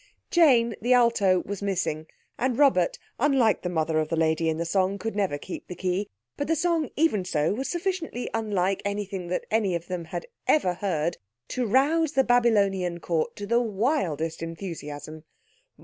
[0.31, 2.07] Jane, the alto, was missing,
[2.39, 5.75] and Robert, unlike the mother of the lady in the song, never could "keep the
[5.75, 10.73] key", but the song, even so, was sufficiently unlike anything any of them had ever
[10.73, 11.17] heard
[11.49, 15.23] to rouse the Babylonian Court to the wildest enthusiasm.